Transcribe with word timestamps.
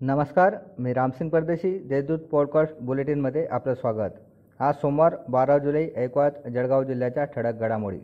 नमस्कार 0.00 0.56
मी 0.78 0.92
रामसिंग 0.92 1.30
परदेशी 1.30 1.78
देशदूत 1.78 2.18
पॉडकास्ट 2.18 2.74
बुलेटिनमध्ये 2.80 3.46
आपलं 3.50 3.74
स्वागत. 3.74 4.10
आज 4.58 4.74
सोमवार 4.74 5.16
बारा 5.28 5.58
जुलै 5.58 5.88
ऐकवात 5.96 6.30
जळगाव 6.54 6.82
जिल्ह्याच्या 6.84 7.24
ठळक 7.24 7.54
घडामोडी. 7.54 7.98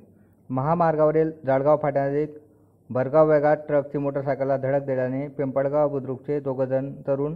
महामार्गावरील 0.51 1.31
जळगाव 1.47 1.77
फाट्यानजीक 1.77 2.39
भरगाव 2.91 3.29
वेगात 3.29 3.57
ट्रकची 3.57 3.99
मोटरसायकलला 3.99 4.57
धडक 4.57 4.85
दिल्याने 4.85 5.29
पिंपळगाव 5.29 5.89
बुद्रुकचे 5.89 6.41
दोघंजण 6.41 6.93
तरुण 7.07 7.35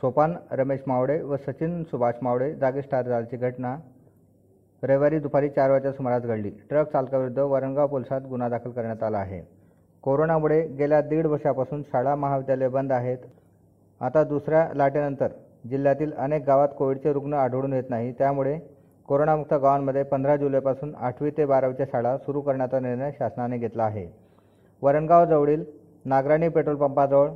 सोपान 0.00 0.34
रमेश 0.50 0.80
मावडे 0.86 1.22
व 1.22 1.36
सचिन 1.36 1.84
सुभाष 1.84 2.14
मावडे 2.22 2.54
जागीच 2.54 2.84
ठार 2.84 3.02
झाल्याची 3.02 3.36
घटना 3.36 3.76
रविवारी 4.82 5.18
दुपारी 5.18 5.48
चार 5.48 5.70
वाजता 5.70 5.92
सुमारास 5.92 6.22
घडली. 6.22 6.50
ट्रक 6.50 6.92
चालकाविरुद्ध 6.92 7.38
वरणगाव 7.38 7.86
पोलिसात 7.86 8.20
गुन्हा 8.20 8.48
दाखल 8.48 8.70
करण्यात 8.70 9.02
आला 9.02 9.18
आहे. 9.18 9.42
कोरोनामुळे 10.02 10.66
गेल्या 10.66 11.00
दीड 11.00 11.26
वर्षापासून 11.26 11.82
शाळा 11.82 12.14
महाविद्यालये 12.14 12.68
बंद 12.68 12.92
आहेत. 12.92 13.18
आता 14.00 14.22
दुसऱ्या 14.24 14.66
लाटेनंतर 14.74 15.32
जिल्ह्यातील 15.70 16.12
अनेक 16.12 16.44
गावात 16.46 16.68
कोविडचे 16.78 17.12
रुग्ण 17.12 17.34
आढळून 17.34 17.72
येत 17.72 17.90
नाही. 17.90 18.12
त्यामुळे 18.12 18.58
कोरोनामुक्त 19.08 19.52
गावांमध्ये 19.54 20.02
पंधरा 20.02 20.36
जुलैपासून 20.36 20.94
आठवी 20.94 21.30
ते 21.36 21.44
बारावीच्या 21.44 21.86
शाळा 21.92 22.16
सुरू 22.18 22.40
करण्याचा 22.40 22.80
निर्णय 22.80 23.10
शासनाने 23.18 23.58
घेतला 23.58 23.84
आहे. 23.84 24.06
वरणगावजवळील 24.82 25.64
नागराणी 26.04 26.48
पेट्रोल 26.48 26.76
पंपाजवळ 26.76 27.30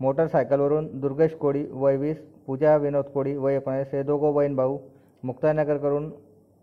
मोटरसायकलवरून 0.00 0.88
दुर्गेश 1.00 1.34
कोळी 1.34 1.64
वय 1.72 1.96
वीस 1.96 2.16
पूजा 2.46 2.76
विनोद 2.76 3.04
कोळी 3.04 3.36
वय 3.36 3.56
एकोणीस 3.56 3.92
हे 3.92 4.02
दोघं 4.02 4.34
बहीण 4.34 4.56
भाऊ 4.56 4.78
मुक्ताईनगरकडून 5.22 6.10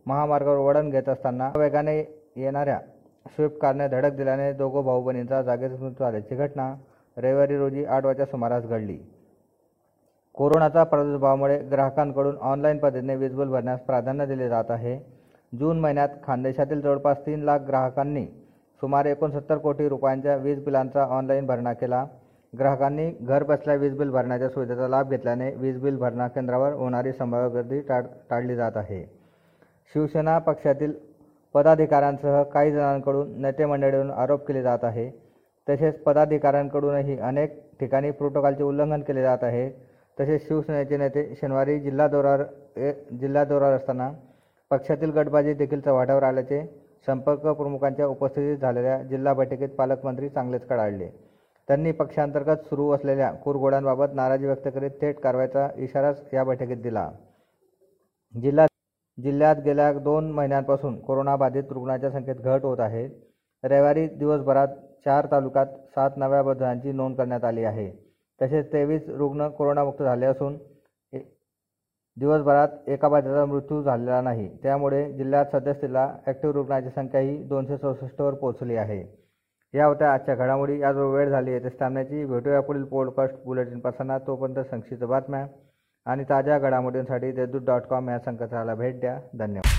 महामार्गावर 0.06 0.58
वळण 0.58 0.90
घेत 0.90 1.10
असताना 1.10 1.52
वेगाने 1.56 1.98
येणाऱ्या 2.38 2.80
स्विफ्ट 3.26 3.58
कारने 3.58 3.88
धडक 3.88 4.16
दिल्याने 4.16 4.52
दोघं 4.54 4.84
भाऊ 4.84 5.02
बहिणींचा 5.04 5.42
जागेच 5.42 5.72
मृत्यू 5.72 6.06
झाल्याची 6.06 6.36
घटना 6.36 6.74
रविवारी 7.18 7.58
रोजी 7.58 7.86
आठ 7.86 8.06
वाजच्या 8.06 8.26
सुमारास 8.26 8.66
घडली. 8.66 8.98
कोरोनाचा 10.42 10.84
प्रादुर्भावामुळे 10.84 11.58
ग्राहकांकडून 11.72 12.38
ऑनलाईन 12.42 12.78
पद्धतीने 12.78 13.16
वीज 13.16 13.34
बिल 13.36 13.48
भरण्यास 13.48 13.80
प्राधान्य 13.80 14.26
दिले 14.26 14.48
जात 14.50 14.70
आहे. 14.70 14.98
जून 15.54 15.80
महिन्यात 15.80 16.10
खानदेशातील 16.24 16.80
जवळपास 16.82 17.18
तीन 17.26 17.42
लाख 17.44 17.60
ग्राहकांनी 17.68 18.26
सुमारे 18.82 19.12
एकोणसत्तर 19.12 19.58
कोटी 19.58 19.90
रुपयांच्या 19.90 20.36
वीज 20.36 20.64
बिलांचा 20.66 21.04
ऑनलाईन 21.18 21.46
भरणा 21.46 21.74
केला. 21.74 22.04
ग्राहकांनी 22.54 23.10
घर 23.22 23.44
बसल्या 23.44 23.76
वीज 23.76 23.98
बिल 23.98 24.10
भरण्याच्या 24.10 24.50
सुविधेचा 24.50 24.88
लाभ 24.88 25.10
घेतल्याने 25.10 25.52
वीज 25.56 25.78
बिल 25.82 25.98
भरणा 25.98 26.28
केंद्रावर 26.28 26.74
होणारी 26.74 27.14
संभाव्य 27.14 27.50
गर्दी 27.54 27.82
टाळ 27.82 28.06
टाळली 28.30 28.56
जात 28.56 28.78
आहे. 28.78 29.04
शिवसेना 29.96 30.38
पक्षातील 30.40 30.94
पदाधिकाऱ्यांसह 31.56 32.42
काही 32.44 32.72
जणांकडून 32.72 33.40
नेते 33.42 33.66
मंडळीवरून 33.66 34.12
आरोप 34.12 34.48
केले 34.48 34.62
जात 34.62 34.84
आहे. 34.84 35.10
तसेच 35.68 36.02
पदाधिकाऱ्यांकडूनही 36.04 37.20
अनेक 37.20 37.62
ठिकाणी 37.80 38.12
प्रोटोकॉलचे 38.12 38.64
उल्लंघन 38.64 39.02
केले 39.02 39.22
जात 39.22 39.44
आहे. 39.44 39.91
तसेच 40.18 40.48
शिवसेनेचे 40.48 40.98
नेते 40.98 41.24
शनिवारी 41.36 41.80
जिल्हा 41.80 42.08
दौऱ्यावर 42.08 42.44
ए 42.78 42.92
जिल्हा 43.20 43.44
दौऱ्यावर 43.44 43.76
असताना 43.76 44.12
पक्षातील 44.72 45.12
गटबाजी 45.12 45.54
देखील 45.54 45.80
चव्हाट्यावर 45.82 46.24
आल्याचे 46.24 46.62
संपर्क 47.08 47.48
प्रमुखांच्या 47.48 48.08
उपस्थितीत 48.08 48.58
झालेल्या 48.58 49.02
जिल्हा 49.04 49.34
बैठकीत 49.34 49.70
पालकमंत्री 49.78 50.30
चांगलेच 50.30 50.66
कळाळले 50.68 51.10
त्यांनी 51.68 51.92
पक्षांतर्गत 51.92 52.64
सुरू 52.70 52.90
असलेल्या 52.92 53.32
कुरघोड्यांबाबत 53.44 54.14
नाराजी 54.16 54.46
व्यक्त 54.46 54.68
करीत 54.76 54.92
थेट 55.02 55.20
कारवाईचा 55.20 55.68
इशाराच 55.78 56.34
या 56.34 56.44
बैठकीत 56.44 56.78
दिला. 56.78 57.10
जिल्हा 58.36 58.66
जिल्ह्यात 59.18 59.56
गेल्या 59.66 59.92
दोन 59.94 60.32
महिन्यांपासून 60.32 61.00
कोरोनाबाधित 61.00 61.72
रुग्णांच्या 61.72 62.10
संख्येत 62.12 62.36
घट 62.36 62.64
होत 62.64 62.80
आहे. 62.80 63.08
रविवारी 63.64 64.08
दिवसभरात 64.10 64.68
चार 65.06 65.26
तालुक्यात 65.32 65.66
सात 65.96 66.18
नव्या 66.18 66.42
बदलांची 66.44 66.92
नोंद 66.92 67.18
करण्यात 67.18 67.44
आली 67.44 67.64
आहे. 67.64 67.92
तसेच 68.42 68.72
तेवीस 68.74 69.02
रुग्ण 69.08 69.48
कोरोनामुक्त 69.48 70.04
झाले 70.04 70.26
असून 70.26 70.58
दिवसभरात 72.18 72.68
एका 72.88 73.08
बाधिताचा 73.10 73.46
मृत्यू 73.46 73.82
झालेला 73.84 74.22
नाही. 74.22 74.48
त्यामुळे 74.64 75.12
जिल्ह्यात 75.14 75.46
सध्यास्थितीला 75.52 76.06
ॲक्टिव्ह 76.28 76.56
रुग्णांची 76.56 76.90
संख्या 76.96 77.20
ही 77.22 77.38
दोनशे 77.44 77.78
चौसष्टवर 77.78 78.34
पोहोचली 78.34 78.76
आहे. 78.76 79.04
या 79.74 79.86
होत्या 79.86 80.14
आजच्या 80.14 80.36
घडामोडी. 80.36 80.80
याजवळ 80.80 81.16
वेळ 81.16 81.30
झाली 81.30 81.52
आहे 81.52 81.64
ते 81.64 81.70
थांबण्याची 81.70 82.26
भेटूया 82.26 82.62
पुढील 82.62 82.84
पॉडकास्ट 82.84 83.36
बुलेटिन 83.46 83.80
पासना. 83.80 84.18
तोपर्यंत 84.18 84.66
संक्षिप्त 84.66 85.04
बातम्या 85.04 85.46
आणि 86.06 86.24
ताज्या 86.24 86.60
घडामोडींसाठी 86.60 87.32
देशदूत 87.32 87.62
डॉट 87.62 87.82
कॉम 87.82 88.10
या 88.10 88.20
संकेतस्थळाला 88.20 88.76
भेट 88.76 89.00
द्या. 89.00 89.20
धन्यवाद. 89.40 89.71